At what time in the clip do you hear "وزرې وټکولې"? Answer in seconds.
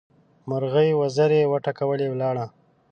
1.01-2.05